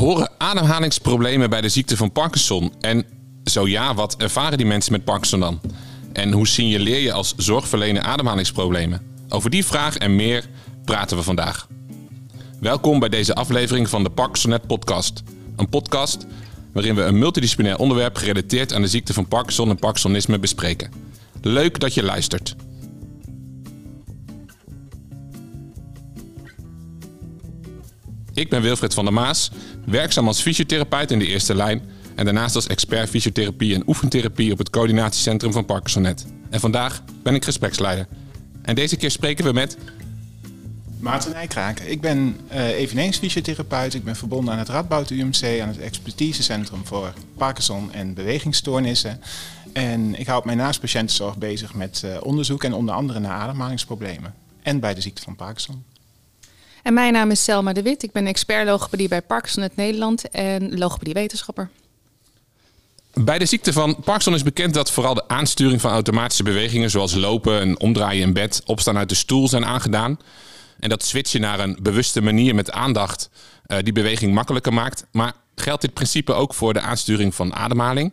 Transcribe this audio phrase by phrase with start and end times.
[0.00, 2.72] Horen ademhalingsproblemen bij de ziekte van Parkinson?
[2.80, 3.04] En
[3.44, 5.60] zo ja, wat ervaren die mensen met Parkinson dan?
[6.12, 9.02] En hoe signaleer je als zorgverlener ademhalingsproblemen?
[9.28, 10.48] Over die vraag en meer
[10.84, 11.68] praten we vandaag.
[12.60, 15.22] Welkom bij deze aflevering van de Parkinsonet podcast.
[15.56, 16.26] Een podcast
[16.72, 20.90] waarin we een multidisciplinair onderwerp gerelateerd aan de ziekte van Parkinson en Parkinsonisme bespreken.
[21.42, 22.56] Leuk dat je luistert.
[28.34, 29.50] Ik ben Wilfred van der Maas,
[29.86, 31.82] werkzaam als fysiotherapeut in de eerste lijn
[32.14, 36.26] en daarnaast als expert fysiotherapie en oefentherapie op het coördinatiecentrum van Parkinsonet.
[36.50, 38.06] En vandaag ben ik gespreksleider.
[38.62, 39.76] En deze keer spreken we met
[40.98, 41.90] Maarten Nijkraken.
[41.90, 43.94] Ik ben uh, eveneens fysiotherapeut.
[43.94, 49.20] Ik ben verbonden aan het Radboud UMC, aan het expertisecentrum voor Parkinson en bewegingsstoornissen.
[49.72, 54.34] En ik houd mij naast patiëntenzorg bezig met uh, onderzoek en onder andere naar ademhalingsproblemen.
[54.62, 55.84] En bij de ziekte van Parkinson.
[56.82, 58.02] En mijn naam is Selma de Wit.
[58.02, 61.70] Ik ben expert logopedie bij Parkinson het Nederland en logopedie-wetenschapper.
[63.14, 67.14] Bij de ziekte van Parkinson is bekend dat vooral de aansturing van automatische bewegingen, zoals
[67.14, 70.18] lopen en omdraaien in bed, opstaan uit de stoel, zijn aangedaan.
[70.78, 73.30] En dat switchen naar een bewuste manier met aandacht
[73.66, 75.06] uh, die beweging makkelijker maakt.
[75.12, 78.12] Maar geldt dit principe ook voor de aansturing van ademhaling?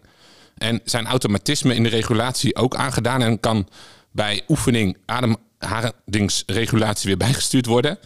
[0.58, 3.68] En zijn automatismen in de regulatie ook aangedaan en kan
[4.12, 8.00] bij oefening ademhalingsregulatie weer bijgestuurd worden?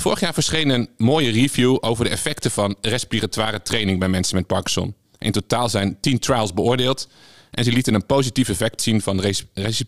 [0.00, 4.46] Vorig jaar verscheen een mooie review over de effecten van respiratoire training bij mensen met
[4.46, 4.94] Parkinson.
[5.18, 7.08] In totaal zijn 10 trials beoordeeld
[7.50, 9.84] en ze lieten een positief effect zien van res res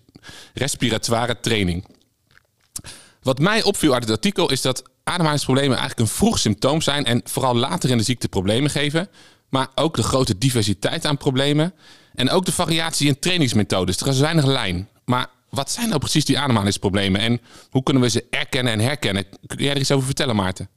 [0.55, 1.87] respiratoire training.
[3.23, 7.21] Wat mij opviel uit het artikel is dat ademhalingsproblemen eigenlijk een vroeg symptoom zijn en
[7.25, 9.09] vooral later in de ziekte problemen geven.
[9.49, 11.75] Maar ook de grote diversiteit aan problemen
[12.15, 14.01] en ook de variatie in trainingsmethodes.
[14.01, 14.89] Er is weinig lijn.
[15.05, 19.25] Maar wat zijn nou precies die ademhalingsproblemen en hoe kunnen we ze erkennen en herkennen?
[19.47, 20.69] Kun jij er iets over vertellen, Maarten?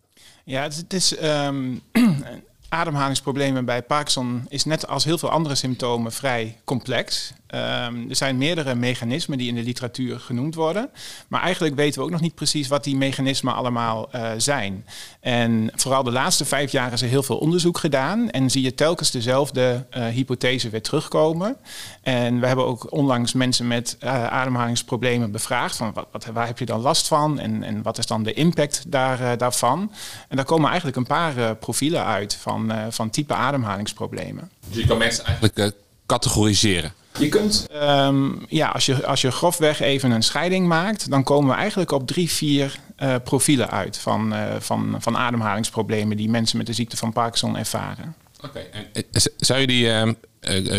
[0.44, 1.82] Ja, het is um,
[2.70, 7.34] ademhalingsproblemen bij Parkinson is net als heel veel andere symptomen vrij complex.
[7.54, 10.90] Um, er zijn meerdere mechanismen die in de literatuur genoemd worden.
[11.28, 14.86] Maar eigenlijk weten we ook nog niet precies wat die mechanismen allemaal uh, zijn.
[15.19, 18.30] En vooral de laatste vijf jaar is er heel veel onderzoek gedaan.
[18.30, 21.56] En zie je telkens dezelfde uh, hypothese weer terugkomen.
[22.02, 25.75] En we hebben ook onlangs mensen met uh, ademhalingsproblemen bevraagd.
[25.75, 27.40] Van wat, wat, waar heb je dan last van?
[27.40, 29.91] En, en wat is dan de impact daar, daarvan?
[30.28, 34.50] En daar komen eigenlijk een paar profielen uit van, van type ademhalingsproblemen.
[34.68, 35.75] Dus je kan mensen eigenlijk
[36.06, 36.94] categoriseren?
[37.19, 41.50] Je kunt, um, ja, als je, als je grofweg even een scheiding maakt, dan komen
[41.50, 46.57] we eigenlijk op drie, vier uh, profielen uit van, uh, van, van ademhalingsproblemen die mensen
[46.57, 48.16] met de ziekte van Parkinson ervaren.
[48.38, 48.90] Oké, okay.
[48.94, 49.06] en
[49.38, 50.12] zou je die uh,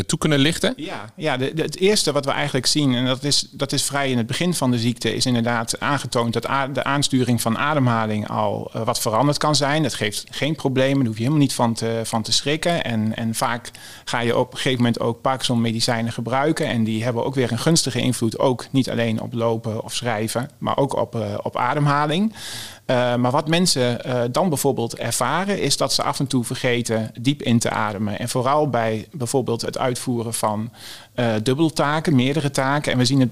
[0.06, 0.72] toe kunnen lichten?
[0.76, 4.10] Ja, ja de, het eerste wat we eigenlijk zien, en dat is, dat is vrij
[4.10, 6.42] in het begin van de ziekte, is inderdaad aangetoond dat
[6.72, 9.82] de aansturing van ademhaling al uh, wat veranderd kan zijn.
[9.82, 12.84] Dat geeft geen problemen, daar hoef je helemaal niet van te, van te schrikken.
[12.84, 13.70] En, en vaak
[14.04, 16.66] ga je op een gegeven moment ook Parkinson-medicijnen gebruiken.
[16.66, 20.50] En die hebben ook weer een gunstige invloed, ook niet alleen op lopen of schrijven,
[20.58, 22.34] maar ook op, op ademhaling.
[22.86, 24.00] Maar wat mensen
[24.32, 28.18] dan bijvoorbeeld ervaren, is dat ze af en toe vergeten diep in te ademen.
[28.18, 30.70] En vooral bij bijvoorbeeld het uitvoeren van
[31.16, 32.92] uh, dubbeltaken, meerdere taken.
[32.92, 33.30] En we zien, het,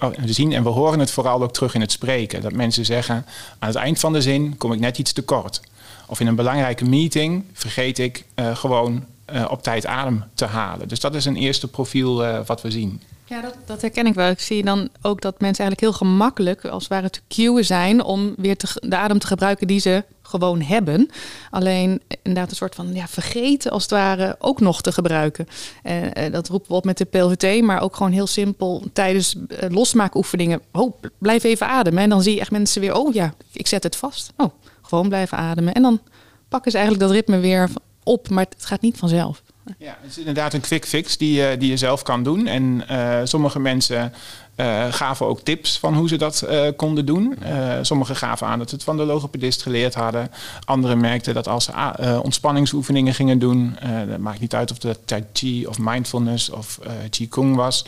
[0.00, 2.40] we zien en we horen het vooral ook terug in het spreken.
[2.42, 3.26] Dat mensen zeggen,
[3.58, 5.60] aan het eind van de zin kom ik net iets te kort.
[6.06, 9.04] Of in een belangrijke meeting vergeet ik gewoon
[9.48, 10.88] op tijd adem te halen.
[10.88, 13.00] Dus dat is een eerste profiel wat we zien.
[13.28, 14.30] Ja, dat, herken ik wel.
[14.30, 18.02] Ik zie dan ook dat mensen eigenlijk heel gemakkelijk, als het ware, te cueën zijn
[18.02, 21.10] om weer de adem te gebruiken die ze gewoon hebben.
[21.50, 25.46] Alleen inderdaad een soort van ja, vergeten als het ware ook nog te gebruiken.
[25.84, 29.44] Uh, dat roepen we op met de PLVT, maar ook gewoon heel simpel tijdens uh,
[29.68, 30.60] losmaakoefeningen.
[30.72, 32.02] Oh, blijf even ademen.
[32.02, 34.32] En dan zie je echt mensen weer, oh ja, ik zet het vast.
[34.36, 34.50] Oh,
[34.82, 35.74] gewoon blijven ademen.
[35.74, 36.00] En dan
[36.48, 37.68] pakken ze eigenlijk dat ritme weer
[38.02, 39.42] op, maar het gaat niet vanzelf.
[39.78, 42.46] Ja, het is inderdaad een quick fix die, uh, die je zelf kan doen.
[42.46, 44.12] En uh, sommige mensen
[44.56, 46.46] uh, gaven ook tips van hoe ze dat
[46.76, 47.38] konden doen.
[47.82, 50.30] sommigen gaven aan dat ze het van de logopedist geleerd hadden.
[50.64, 53.76] Anderen merkten dat als ze ontspanningsoefeningen gingen doen,
[54.08, 56.78] dat maakt niet uit of dat Tai Chi of mindfulness of
[57.10, 57.84] Qigong was,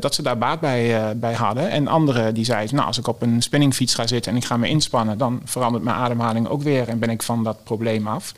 [0.00, 1.70] dat ze daar baat bij, bij hadden.
[1.70, 4.56] En anderen die zeiden, nou als ik op een spinningfiets ga zitten en ik ga
[4.56, 8.34] me inspannen, dan verandert mijn ademhaling ook weer en ben ik van dat probleem af.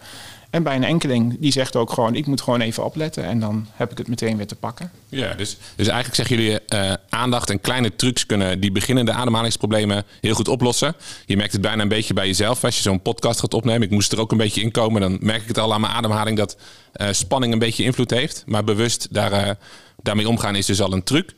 [0.53, 3.67] En bij een enkeling die zegt ook gewoon, ik moet gewoon even opletten en dan
[3.73, 4.91] heb ik het meteen weer te pakken.
[5.09, 10.05] Ja, dus, dus eigenlijk zeggen jullie uh, aandacht en kleine trucs kunnen die beginnende ademhalingsproblemen
[10.21, 10.95] heel goed oplossen.
[11.27, 13.83] Je merkt het bijna een beetje bij jezelf als je zo'n podcast gaat opnemen.
[13.83, 15.93] Ik moest er ook een beetje in komen, dan merk ik het al aan mijn
[15.93, 16.57] ademhaling dat
[16.97, 18.43] uh, spanning een beetje invloed heeft.
[18.47, 19.51] Maar bewust daar, uh,
[20.03, 21.35] daarmee omgaan is dus al een truc.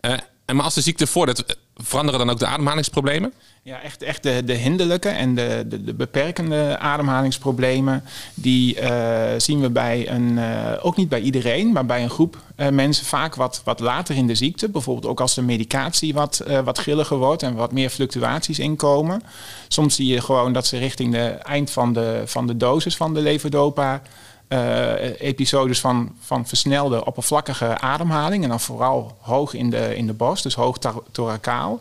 [0.00, 3.32] en maar als de ziekte voordat veranderen dan ook de ademhalingsproblemen?
[3.62, 8.04] Ja, echt, echt de, de hinderlijke en de, de, de beperkende ademhalingsproblemen,
[8.34, 12.36] die uh, zien we bij een, uh, ook niet bij iedereen, maar bij een groep
[12.56, 14.68] uh, mensen vaak wat, wat later in de ziekte.
[14.68, 19.22] Bijvoorbeeld ook als de medicatie wat, wat grilliger wordt en wat meer fluctuaties inkomen.
[19.68, 23.14] Soms zie je gewoon dat ze richting de eind van de, van de dosis van
[23.14, 24.02] de levodopa
[24.48, 28.42] uh, episodes van, van versnelde oppervlakkige ademhaling.
[28.42, 30.78] En dan vooral hoog in de, in de borst, dus hoog
[31.10, 31.80] thoracaal.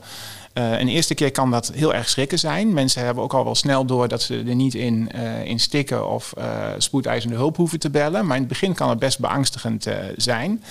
[0.54, 2.74] Uh, een eerste keer kan dat heel erg schrikken zijn.
[2.74, 6.10] Mensen hebben ook al wel snel door dat ze er niet in, uh, in stikken
[6.10, 6.34] of
[6.78, 8.26] spoedeisende hulp hoeven te bellen.
[8.26, 10.64] Maar in het begin kan het best beangstigend zijn.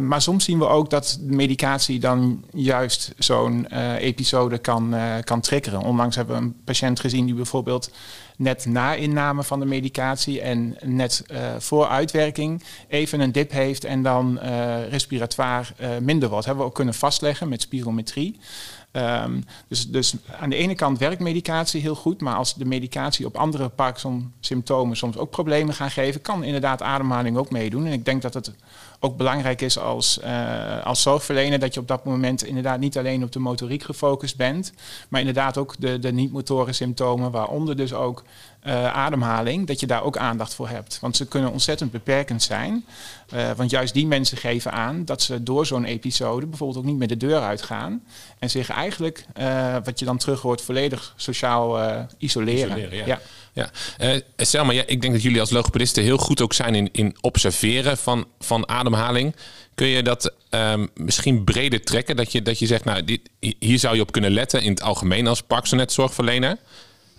[0.00, 3.66] Maar soms zien we ook dat medicatie dan juist zo'n
[3.96, 4.94] episode kan,
[5.24, 5.80] kan triggeren.
[5.80, 7.90] Onlangs hebben we een patiënt gezien die bijvoorbeeld
[8.38, 13.84] net na inname van de medicatie en net uh, voor uitwerking even een dip heeft
[13.84, 16.46] en dan uh, respiratoire uh, minder wordt.
[16.46, 18.38] Hebben we ook kunnen vastleggen met spirometrie.
[18.92, 23.26] Um, dus, dus aan de ene kant werkt medicatie heel goed, maar als de medicatie
[23.26, 27.86] op andere Parkinson-symptomen soms ook problemen gaan geven, kan inderdaad ademhaling ook meedoen.
[27.86, 28.52] En ik denk dat het
[29.00, 33.22] ook belangrijk is als, uh, als zorgverlener dat je op dat moment inderdaad niet alleen
[33.22, 34.72] op de motoriek gefocust bent,
[35.08, 38.24] maar inderdaad ook de, de niet-motoren symptomen, waaronder dus ook
[38.66, 40.98] uh, ademhaling, dat je daar ook aandacht voor hebt.
[41.00, 42.84] Want ze kunnen ontzettend beperkend zijn.
[43.34, 46.98] Uh, want juist die mensen geven aan dat ze door zo'n episode bijvoorbeeld ook niet
[46.98, 48.02] meer de deur uitgaan.
[48.38, 51.78] En zich eigenlijk, uh, wat je dan terug hoort, volledig sociaal
[52.18, 52.76] isoleren.
[52.76, 53.06] isoleren ja.
[53.06, 53.20] ja.
[53.52, 56.88] Ja, uh, Selma, ja, ik denk dat jullie als logopedisten heel goed ook zijn in,
[56.92, 59.34] in observeren van, van ademhaling.
[59.74, 62.16] Kun je dat um, misschien breder trekken?
[62.16, 63.20] Dat je, dat je zegt, nou, dit,
[63.58, 66.56] hier zou je op kunnen letten in het algemeen als Parkinsonet zorgverlener.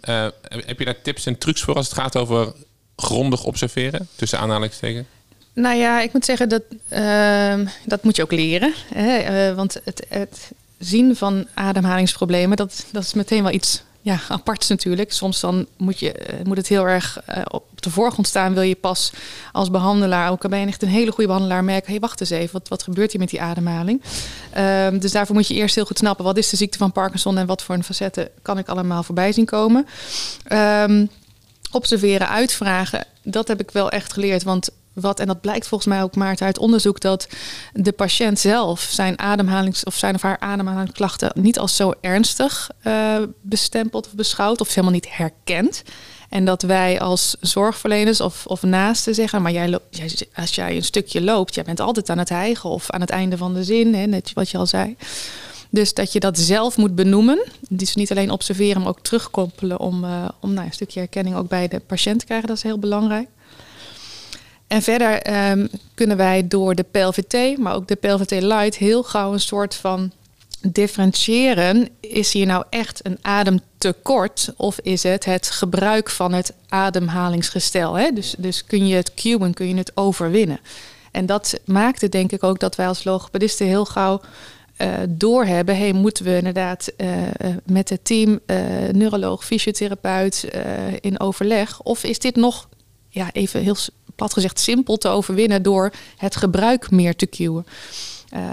[0.09, 2.53] Uh, heb je daar tips en trucs voor als het gaat over
[2.95, 5.07] grondig observeren, tussen aanhalingstekens?
[5.53, 6.61] Nou ja, ik moet zeggen dat
[6.93, 8.73] uh, dat moet je ook leren.
[8.93, 9.49] Hè?
[9.49, 14.69] Uh, want het, het, zien van ademhalingsproblemen, dat, dat is meteen wel iets ja, apart
[14.69, 15.13] natuurlijk.
[15.13, 18.53] Soms dan moet, je, eh, moet het heel erg uh, op de voorgrond staan.
[18.53, 19.11] Wil je pas
[19.51, 22.29] als behandelaar, ook al ben je echt een hele goede behandelaar, merken: hey, wacht eens
[22.29, 24.01] even, wat, wat gebeurt hier met die ademhaling?
[24.57, 27.37] Um, dus daarvoor moet je eerst heel goed snappen: wat is de ziekte van Parkinson
[27.37, 29.87] en wat voor een facetten kan ik allemaal voorbij zien komen?
[30.51, 31.09] Um,
[31.71, 34.43] observeren, uitvragen, dat heb ik wel echt geleerd.
[34.43, 34.69] Want
[34.99, 37.27] wat, en dat blijkt volgens mij ook Maarten uit onderzoek, dat
[37.73, 43.15] de patiënt zelf zijn ademhalings- of zijn of haar ademhalingsklachten niet als zo ernstig uh,
[43.41, 45.83] bestempelt of beschouwt, of helemaal niet herkent.
[46.29, 49.79] En dat wij als zorgverleners of, of naasten zeggen, maar jij,
[50.35, 53.37] als jij een stukje loopt, jij bent altijd aan het hijgen of aan het einde
[53.37, 54.95] van de zin, hè, net wat je al zei.
[55.69, 57.43] Dus dat je dat zelf moet benoemen.
[57.69, 61.47] Dus niet alleen observeren, maar ook terugkoppelen om, uh, om nou, een stukje herkenning ook
[61.47, 62.47] bij de patiënt te krijgen.
[62.47, 63.27] Dat is heel belangrijk.
[64.69, 69.33] En verder um, kunnen wij door de PLVT, maar ook de PLVT Light, heel gauw
[69.33, 70.11] een soort van
[70.61, 71.89] differentiëren.
[71.99, 77.93] Is hier nou echt een ademtekort of is het het gebruik van het ademhalingsgestel?
[77.93, 78.11] Hè?
[78.11, 80.59] Dus, dus kun je het cuben, kun je het overwinnen?
[81.11, 84.21] En dat maakte denk ik ook dat wij als logopedisten heel gauw
[84.77, 85.77] uh, doorhebben.
[85.77, 87.09] Hey, moeten we inderdaad uh,
[87.65, 88.39] met het team,
[88.91, 90.47] neuroloog, fysiotherapeut
[90.99, 91.81] in overleg?
[91.81, 92.67] Of is dit nog
[93.09, 93.75] ja, even heel
[94.19, 97.65] plat gezegd simpel te overwinnen door het gebruik meer te cueën.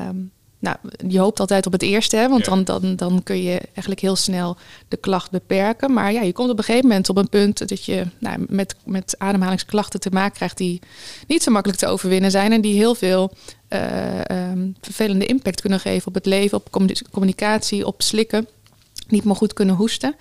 [0.09, 0.77] Um, nou,
[1.09, 4.17] je hoopt altijd op het eerste, hè, want dan, dan, dan kun je eigenlijk heel
[4.17, 4.57] snel
[4.89, 5.93] de klacht beperken.
[5.93, 8.77] Maar ja, je komt op een gegeven moment op een punt dat je nou, met,
[8.85, 10.81] met ademhalingsklachten te maken krijgt die
[11.27, 13.33] niet zo makkelijk te overwinnen zijn en die heel veel
[13.69, 18.49] uh, um, vervelende impact kunnen geven op het leven, op communicatie, op slikken,
[19.09, 20.15] niet meer goed kunnen hoesten.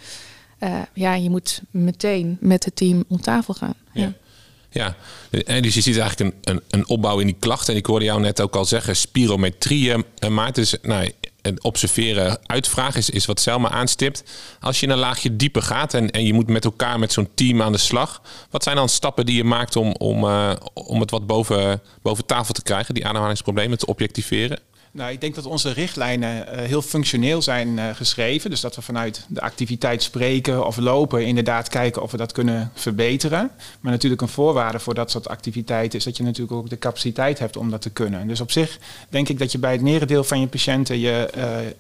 [0.60, 3.74] Uh, ja, je moet meteen met het team om tafel gaan.
[3.92, 4.02] Ja.
[4.02, 4.14] ja.
[4.76, 4.96] Ja,
[5.46, 7.74] en dus je ziet eigenlijk een, een, opbouw in die klachten.
[7.74, 10.62] En ik hoorde jou net ook al zeggen, spirometrie, uh, Maarten.
[10.62, 11.12] Dus nou,
[11.62, 14.24] observeren, uitvragen is, is wat Selma aanstipt.
[14.60, 17.62] Als je een laagje dieper gaat en, en je moet met elkaar met zo'n team
[17.62, 18.22] aan de slag.
[18.50, 22.26] Wat zijn dan stappen die je maakt om, om, uh, om het wat boven, boven
[22.26, 24.60] tafel te krijgen, die ademhalingsproblemen te objectiveren?
[24.96, 28.50] Nou, ik denk dat onze richtlijnen uh, heel functioneel zijn uh, geschreven.
[28.50, 32.72] Dus dat we vanuit de activiteit spreken of lopen inderdaad kijken of we dat kunnen
[32.74, 33.52] verbeteren.
[33.80, 37.40] Maar natuurlijk een voorwaarde voor dat soort activiteiten is dat je natuurlijk ook de capaciteit
[37.40, 38.28] hebt om dat te kunnen.
[38.28, 41.30] Dus op zich denk ik dat je bij het merendeel van je patiënten je,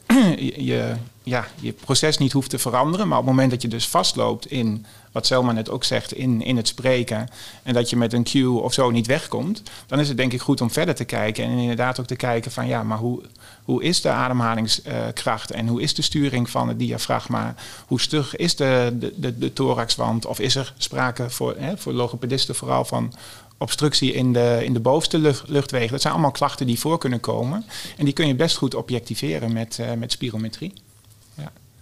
[0.38, 0.94] je, je
[1.26, 3.08] ja, je proces niet hoeft te veranderen.
[3.08, 6.42] Maar op het moment dat je dus vastloopt in, wat Selma net ook zegt, in,
[6.42, 7.28] in het spreken.
[7.64, 9.62] En dat je met een cue of zo niet wegkomt.
[9.88, 11.44] Dan is het denk ik goed om verder te kijken.
[11.44, 13.22] En inderdaad ook te kijken van ja, maar hoe,
[13.64, 15.52] hoe is de ademhalingskracht?
[15.52, 17.56] en hoe is de sturing van het diafragma?
[17.88, 20.26] Hoe stug is de, de, de, thoraxwand?
[20.26, 23.14] Of is er sprake voor, hè, voor logopedisten vooral van
[23.58, 25.92] obstructie in de, in de bovenste lucht, luchtwegen.
[25.92, 27.66] Dat zijn allemaal klachten die voor kunnen komen.
[27.98, 30.74] En die kun je best goed objectiveren met, uh, met spirometrie.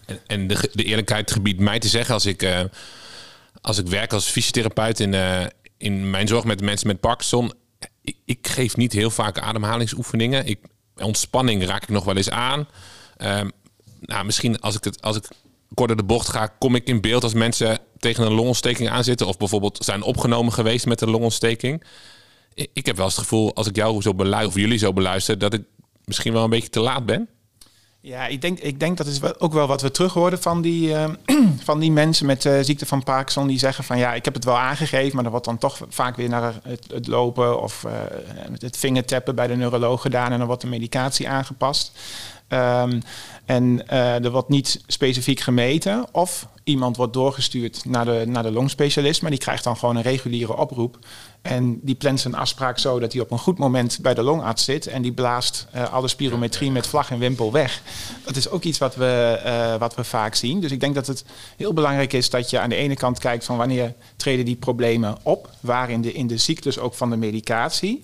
[0.06, 2.62] En, en de, de, eerlijkheid gebiedt mij te zeggen, als ik, uh,
[3.62, 5.46] als ik werk als fysiotherapeut in, uh,
[5.78, 7.54] in mijn zorg met mensen met Parkinson,
[8.02, 10.46] ik, ik, geef niet heel vaak ademhalingsoefeningen.
[10.46, 10.60] Ik,
[10.96, 12.68] ontspanning raak ik nog wel eens aan.
[13.18, 13.52] Um,
[14.00, 15.28] nou, misschien als ik, het, als ik
[15.74, 19.28] kort de bocht ga, kom ik in beeld als mensen tegen een longontsteking aanzitten.
[19.28, 21.84] Of bijvoorbeeld zijn opgenomen geweest met een longontsteking.
[22.54, 25.38] Ik heb wel eens het gevoel, als ik jou zo beluister, of jullie zo beluister,
[25.38, 25.64] dat ik
[26.06, 27.30] misschien wel een beetje te laat ben.
[28.06, 30.90] Ja, ik denk, ik denk dat is ook wel wat we terug horen van die,
[30.90, 31.06] uh,
[31.64, 33.48] van die mensen met uh, ziekte van Parkinson.
[33.48, 36.16] Die zeggen van ja, ik heb het wel aangegeven, maar dan wordt dan toch vaak
[36.16, 37.92] weer naar het, lopen of uh,
[38.58, 41.92] het vingertappen bij de neuroloog gedaan en dan wordt de medicatie aangepast.
[42.50, 43.02] Um,
[43.46, 46.06] en uh, er wordt niet specifiek gemeten.
[46.12, 50.02] Of iemand wordt doorgestuurd naar de, naar de longspecialist, maar die krijgt dan gewoon een
[50.02, 50.98] reguliere oproep.
[51.44, 54.64] En die plant zijn afspraak zo dat hij op een goed moment bij de longarts
[54.64, 54.88] zit.
[54.88, 57.82] En die blaast uh, alle spirometrie met vlag en wimpel weg.
[58.26, 60.60] Dat is ook iets wat we, uh, wat we vaak zien.
[60.60, 61.26] Dus ik denk dat het
[61.58, 65.18] heel belangrijk is dat je aan de ene kant kijkt van wanneer treden die problemen
[65.24, 65.50] op.
[65.60, 68.04] Waar in de, in de ziektes ook van de medicatie.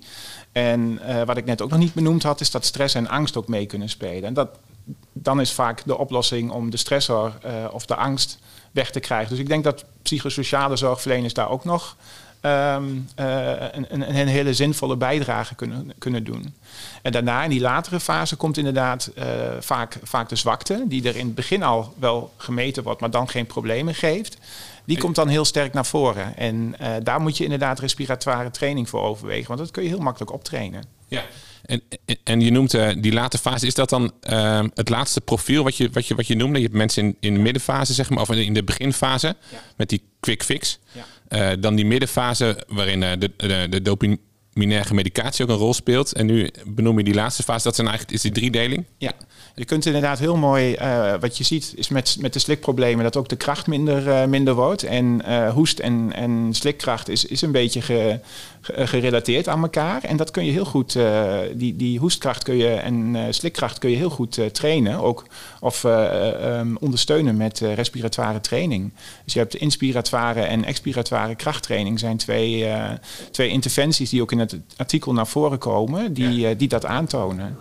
[0.52, 3.38] En uh, wat ik net ook nog niet benoemd had, is dat stress en angst
[3.38, 4.24] ook mee kunnen spelen.
[4.24, 4.50] En dat,
[5.14, 7.34] dan is vaak de oplossing om de stressor
[7.72, 8.40] of de angst
[8.72, 9.30] weg te krijgen.
[9.30, 11.96] Dus ik denk dat psychosociale zorgverleners daar ook nog
[12.42, 16.54] um, een, een, een, hele zinvolle bijdrage kunnen, kunnen doen.
[17.02, 19.26] En daarna, in die latere fase, komt inderdaad uh,
[19.60, 23.30] vaak, vaak de zwakte, die er in het begin al wel gemeten wordt, maar dan
[23.30, 24.38] geen problemen geeft.
[24.86, 26.38] Die komt dan heel sterk naar voren.
[26.38, 30.34] En daar moet je inderdaad respiratoire training voor overwegen, want dat kun je heel makkelijk
[30.34, 30.84] optrainen.
[31.08, 31.24] Ja.
[31.70, 31.82] En,
[32.24, 35.78] en je noemt uh, die late fase, is dat dan uh, het laatste profiel wat
[35.78, 36.58] je, wat je, wat je noemde?
[36.58, 39.62] Je hebt mensen in, in de middenfase, zeg maar, of in de beginfase ja.
[39.76, 40.80] met die quick fix.
[40.92, 41.06] Ja.
[41.30, 43.82] Uh, dan die middenfase waarin de, de, de
[44.54, 46.14] dopaminaire medicatie ook een rol speelt.
[46.14, 48.86] En nu benoem je die laatste fase, dat zijn eigenlijk, is die driedeling?
[48.98, 49.12] Ja,
[49.56, 53.18] je kunt inderdaad heel mooi, uh, wat je ziet is met, met de slikproblemen dat
[53.18, 54.84] ook de kracht minder, uh, minder wordt.
[54.84, 58.20] En uh, hoest en, en slikkracht is, is een beetje ge,
[58.62, 60.04] ge, gerelateerd aan elkaar.
[60.04, 60.98] En dat kun je heel goed,
[61.54, 65.00] die, die hoestkracht kun je, en slikkracht kun je heel goed trainen.
[65.00, 65.26] Ook,
[65.60, 68.92] of um, ondersteunen met respiratoire training.
[69.24, 72.68] Dus je hebt inspiratoire en expiratoire krachttraining zijn twee,
[73.32, 76.54] twee interventies die ook in het artikel naar voren komen, die, ja.
[76.54, 77.58] die dat aantonen.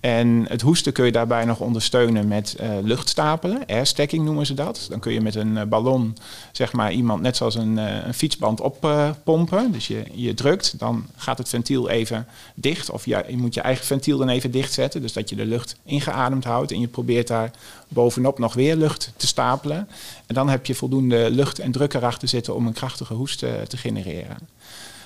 [0.00, 3.66] En het hoesten kun je daarbij nog ondersteunen met uh, luchtstapelen.
[3.66, 4.86] Airstacking noemen ze dat.
[4.90, 6.16] Dan kun je met een uh, ballon,
[6.52, 9.72] zeg maar, iemand net zoals een, uh, een fietsband oppompen.
[9.72, 12.90] dus je, je drukt, dan gaat het ventiel even dicht.
[12.90, 15.00] Of je, je moet je eigen ventiel dan even dichtzetten.
[15.00, 16.72] Dus dat je de lucht ingeademd houdt.
[16.72, 17.50] En je probeert daar
[17.88, 19.88] bovenop nog weer lucht te stapelen.
[20.26, 23.76] En dan heb je voldoende lucht en druk erachter zitten om een krachtige hoest te
[23.76, 24.36] genereren.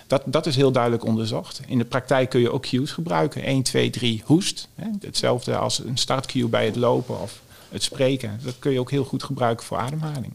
[0.07, 1.61] Dat, dat is heel duidelijk onderzocht.
[1.67, 3.43] In de praktijk kun je ook cues gebruiken.
[3.43, 4.69] 1, 2, 3, hoest.
[4.75, 4.89] Hè.
[5.01, 8.41] Hetzelfde als een startcue bij het lopen of het spreken.
[8.43, 10.33] Dat kun je ook heel goed gebruiken voor ademhaling.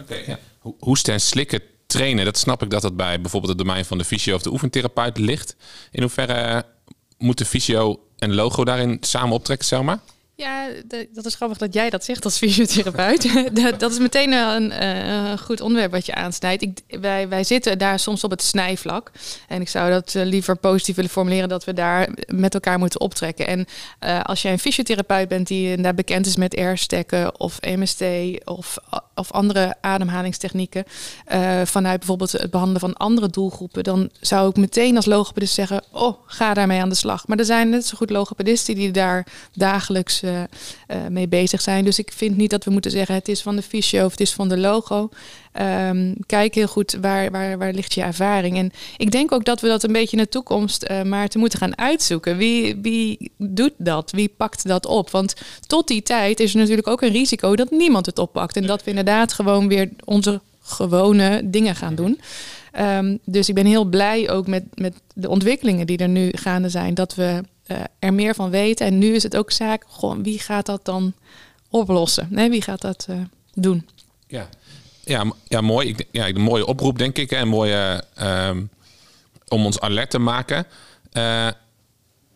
[0.00, 0.38] Oké.
[0.78, 4.04] Hoesten en slikken trainen, dat snap ik dat dat bij bijvoorbeeld het domein van de
[4.04, 5.56] fysio of de oefentherapeut ligt.
[5.90, 6.64] In hoeverre
[7.18, 10.02] moet de fysio en logo daarin samen optrekken, Selma?
[10.38, 10.68] Ja,
[11.12, 13.50] dat is grappig dat jij dat zegt als fysiotherapeut.
[13.78, 16.62] dat is meteen een uh, goed onderwerp wat je aansnijdt.
[16.62, 19.10] Ik, wij, wij zitten daar soms op het snijvlak.
[19.48, 23.00] En ik zou dat uh, liever positief willen formuleren dat we daar met elkaar moeten
[23.00, 23.46] optrekken.
[23.46, 23.66] En
[24.04, 28.02] uh, als jij een fysiotherapeut bent die daar bekend is met airstekken of MST
[28.44, 28.76] of,
[29.14, 30.84] of andere ademhalingstechnieken.
[31.64, 33.84] vanuit bijvoorbeeld het behandelen van andere doelgroepen.
[33.84, 37.26] Dan zou ik meteen als logopedist zeggen, oh, ga daarmee aan de slag.
[37.26, 41.84] Maar er zijn net zo goed logopedisten die daar dagelijks uh, mee bezig zijn.
[41.84, 44.20] Dus ik vind niet dat we moeten zeggen het is van de fysio of het
[44.20, 45.08] is van de logo.
[45.88, 48.56] Um, kijk heel goed waar, waar, waar ligt je ervaring.
[48.56, 51.38] En ik denk ook dat we dat een beetje in de toekomst uh, maar te
[51.38, 52.36] moeten gaan uitzoeken.
[52.36, 54.10] Wie, wie doet dat?
[54.10, 55.10] Wie pakt dat op?
[55.10, 55.34] Want
[55.66, 58.56] tot die tijd is er natuurlijk ook een risico dat niemand het oppakt.
[58.56, 62.20] En dat we inderdaad gewoon weer onze gewone dingen gaan doen.
[62.80, 66.68] Um, dus ik ben heel blij ook met, met de ontwikkelingen die er nu gaande
[66.68, 66.94] zijn.
[66.94, 68.86] Dat we uh, er meer van weten.
[68.86, 71.14] En nu is het ook zaak, gewoon, wie gaat dat dan
[71.70, 72.26] oplossen?
[72.30, 73.16] Nee, wie gaat dat uh,
[73.54, 73.88] doen?
[74.26, 74.48] Ja,
[75.04, 75.88] ja, ja mooi.
[75.88, 77.32] Ik, ja, een mooie oproep, denk ik.
[77.32, 78.70] En mooie um,
[79.48, 80.66] om ons alert te maken.
[81.12, 81.46] Uh,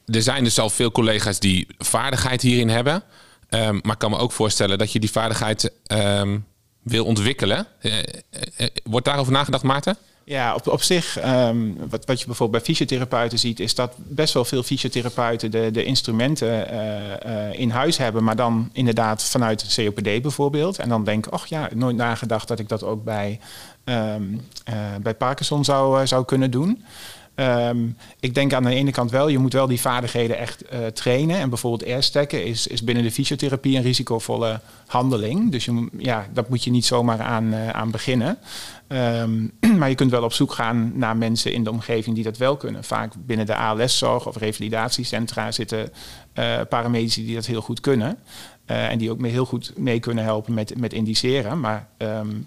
[0.05, 3.03] er zijn dus al veel collega's die vaardigheid hierin hebben.
[3.49, 6.39] Ehm, maar ik kan me ook voorstellen dat je die vaardigheid ehm,
[6.83, 7.67] wil ontwikkelen.
[8.83, 9.97] Wordt daarover nagedacht, Maarten?
[10.25, 11.59] Ja, op, op zich, ehm,
[11.89, 15.85] wat, wat je bijvoorbeeld bij fysiotherapeuten ziet, is dat best wel veel fysiotherapeuten de, de
[15.85, 16.69] instrumenten
[17.53, 20.79] in huis hebben, maar dan inderdaad vanuit COPD bijvoorbeeld.
[20.79, 23.41] En dan denken, ach ja, nooit nagedacht dat ik dat ook bij,
[25.03, 26.85] bij Parkinson zou, zou kunnen doen.
[27.41, 27.89] Ehm,
[28.21, 31.37] ik denk aan de ene kant wel, je moet wel die vaardigheden echt uh, trainen.
[31.37, 35.51] En bijvoorbeeld airstacken is, is binnen de fysiotherapie een risicovolle handeling.
[35.51, 35.69] Dus
[35.99, 38.39] ja, dat moet je niet zomaar aan, uh, aan beginnen.
[38.89, 42.37] Um, maar je kunt wel op zoek gaan naar mensen in de omgeving die dat
[42.37, 42.85] wel kunnen.
[42.85, 45.93] Vaak binnen de ALS-zorg of revalidatiecentra zitten
[46.35, 48.19] uh, paramedici die dat heel goed kunnen.
[48.67, 51.61] en die ook mee heel goed mee kunnen helpen met, met indiceren.
[51.61, 52.47] Maar um,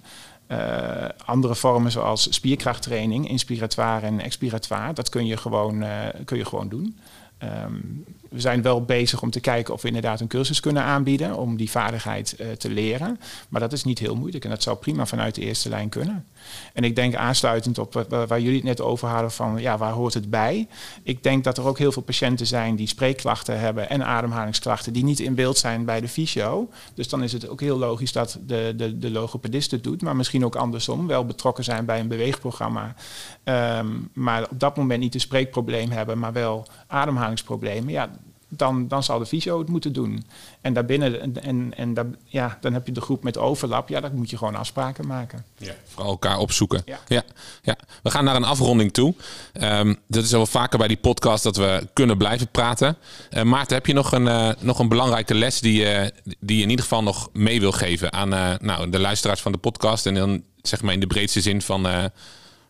[0.53, 6.45] uh, andere vormen zoals spierkrachttraining, inspiratoire en expiratoire, dat kun je gewoon, uh, kun je
[6.45, 6.97] gewoon doen.
[7.43, 11.37] Um, we zijn wel bezig om te kijken of we inderdaad een cursus kunnen aanbieden
[11.37, 13.19] om die vaardigheid uh, te leren.
[13.49, 16.25] Maar dat is niet heel moeilijk en dat zou prima vanuit de eerste lijn kunnen.
[16.73, 20.13] En ik denk aansluitend op waar, jullie het net over hadden van ja, waar hoort
[20.13, 20.67] het bij?
[21.03, 25.03] Ik denk dat er ook heel veel patiënten zijn die spreekklachten hebben en ademhalingsklachten die
[25.03, 26.69] niet in beeld zijn bij de fysio.
[26.93, 30.15] Dus dan is het ook heel logisch dat de, de, de logopedist het doet, maar
[30.15, 32.95] misschien ook andersom wel betrokken zijn bij een beweegprogramma.
[33.43, 37.93] Um, maar op dat moment niet een spreekprobleem hebben, maar wel ademhalingsproblemen.
[37.93, 38.09] Ja,
[38.57, 40.25] dan, dan zal de fysio het moeten doen.
[40.61, 43.89] En daarbinnen, en, en, en daar, ja, dan heb je de groep met overlap.
[43.89, 45.45] Ja, dan moet je gewoon afspraken maken.
[45.57, 45.73] Ja.
[45.85, 46.81] Vooral elkaar opzoeken.
[46.85, 46.99] Ja.
[47.07, 47.23] ja.
[47.61, 49.15] Ja, We gaan naar een afronding toe.
[49.61, 52.97] Um, dat is wel vaker bij die podcast dat we kunnen blijven praten.
[53.31, 56.07] Uh, Maarten, heb je nog een, uh, nog een belangrijke les die, uh,
[56.39, 58.29] die je in ieder geval nog mee wil geven aan
[58.61, 60.05] nou, de luisteraars van de podcast?
[60.05, 62.11] En dan zeg maar in de breedste zin van,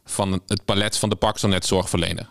[0.05, 2.29] van het palet van de Parkinson-net-zorgverlener.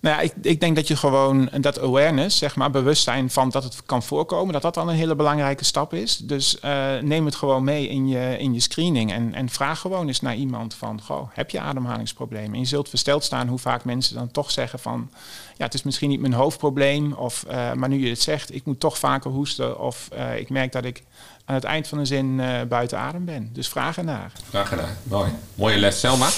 [0.00, 3.64] Nou ja, ik, ik denk dat je gewoon dat awareness, zeg maar, bewustzijn van dat
[3.64, 6.16] het kan voorkomen, dat dat al een hele belangrijke stap is.
[6.16, 10.06] Dus uh, neem het gewoon mee in je, in je screening en, en vraag gewoon
[10.06, 12.52] eens naar iemand van, goh, heb je ademhalingsproblemen?
[12.52, 15.10] En je zult versteld staan hoe vaak mensen dan toch zeggen van,
[15.56, 18.64] ja, het is misschien niet mijn hoofdprobleem, of, uh, maar nu je het zegt, ik
[18.64, 21.02] moet toch vaker hoesten, of uh, ik merk dat ik
[21.44, 23.50] aan het eind van de zin buiten adem ben.
[23.52, 24.32] Dus vraag ernaar.
[24.48, 24.96] Vraag ernaar.
[25.02, 25.30] Mooi.
[25.54, 26.28] Mooie les, Selma.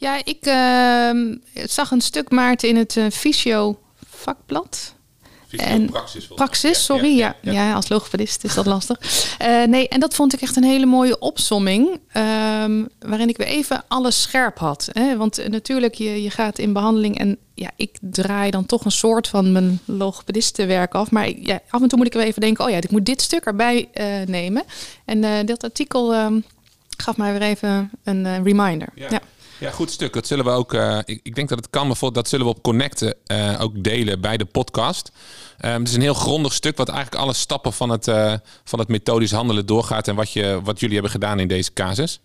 [0.00, 1.36] Ja, ik uh,
[1.66, 4.96] zag een stuk Maarten in het uh, fysio vakblad.
[5.50, 7.16] En praxis, praxis sorry.
[7.16, 7.72] Ja, ja, ja.
[7.72, 8.98] als logopedist is dat lastig.
[9.42, 11.86] Uh, nee, en dat vond ik echt een hele mooie opsomming.
[11.88, 14.88] Um, waarin ik weer even alles scherp had.
[14.92, 15.16] Hè?
[15.16, 18.90] Want uh, natuurlijk, je, je gaat in behandeling en ja, ik draai dan toch een
[18.90, 21.10] soort van mijn logopedistenwerk af.
[21.10, 23.20] Maar ja, af en toe moet ik weer even denken, oh ja, ik moet dit
[23.20, 24.62] stuk erbij uh, nemen.
[25.04, 26.44] En dat artikel um,
[26.96, 28.88] gaf mij weer even een reminder.
[28.94, 29.20] ja.
[29.58, 29.70] Ja.
[29.70, 30.12] Goed stuk.
[30.12, 30.72] Dat zullen we ook.
[30.72, 33.84] Uh, ik, ik, denk dat het kan, bijvoorbeeld dat zullen we op Connecten uh, ook
[33.84, 35.12] delen bij de podcast.
[35.64, 38.78] Um, het is een heel grondig stuk wat eigenlijk alle stappen van het, uh, van
[38.78, 42.20] het methodisch handelen doorgaat en wat, je, wat jullie hebben gedaan in deze casus.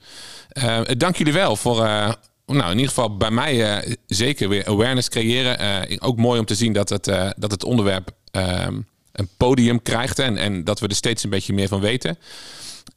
[0.98, 1.76] dank jullie wel voor.
[1.76, 6.02] nou, in ieder geval bij mij zeker weer awareness creëren.
[6.02, 7.06] ook mooi om te zien dat het,
[7.38, 8.80] dat het onderwerp ehm,
[9.12, 12.18] een podium krijgt en, en dat we er steeds een beetje meer van weten.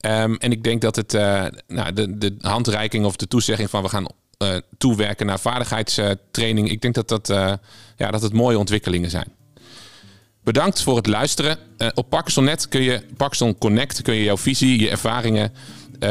[0.01, 1.13] En ik denk dat het,
[1.67, 4.07] nou, de, de handreiking of de toezegging van we gaan
[4.43, 6.71] uh, toewerken naar vaardigheidstraining.
[6.71, 7.53] Ik denk dat dat, uh,
[7.97, 9.33] ja, dat het mooie ontwikkelingen zijn.
[10.45, 11.59] Bedankt voor het luisteren.
[11.79, 15.53] Uh, op Parkinson.net kun je, Parkinson Connect, kun je jouw visie, je ervaringen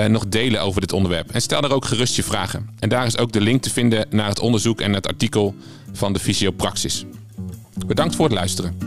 [0.08, 1.32] nog delen over dit onderwerp.
[1.32, 2.70] En stel daar ook gerust je vragen.
[2.80, 5.56] En daar is ook de link te vinden naar het onderzoek en het artikel
[5.92, 7.06] van de Fysiopraxis.
[7.88, 8.78] Bedankt voor het luisteren.